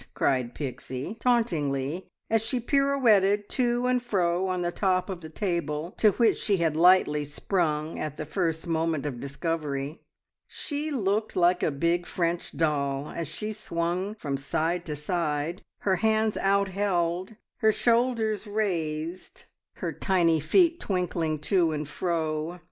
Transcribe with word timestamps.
cried 0.15 0.55
Pixie 0.55 1.15
tauntingly, 1.19 2.07
as 2.27 2.43
she 2.43 2.59
pirouetted 2.59 3.47
to 3.49 3.85
and 3.85 4.01
fro 4.01 4.47
on 4.47 4.63
the 4.63 4.71
top 4.71 5.11
of 5.11 5.21
the 5.21 5.29
table, 5.29 5.91
to 5.95 6.09
which 6.13 6.39
she 6.39 6.57
had 6.57 6.75
lightly 6.75 7.23
sprung 7.23 7.99
at 7.99 8.17
the 8.17 8.25
first 8.25 8.65
moment 8.65 9.05
of 9.05 9.19
discovery. 9.19 10.01
She 10.47 10.89
looked 10.89 11.35
like 11.35 11.61
a 11.61 11.69
big 11.69 12.07
French 12.07 12.57
doll, 12.57 13.09
as 13.11 13.27
she 13.27 13.53
swung 13.53 14.15
from 14.15 14.37
side 14.37 14.85
to 14.87 14.95
side, 14.95 15.61
her 15.81 15.97
hands 15.97 16.35
outheld, 16.35 17.35
her 17.57 17.71
shoulders 17.71 18.47
raised, 18.47 19.43
her 19.75 19.93
tiny 19.93 20.39
feet 20.39 20.79
twinkling 20.79 21.37
to 21.41 21.73
and 21.73 21.87
fro. 21.87 22.59